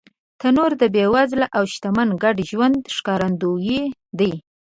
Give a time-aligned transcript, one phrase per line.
[0.39, 3.79] تنور د بېوزله او شتمن ګډ ژوند ښکارندوی
[4.19, 4.31] دی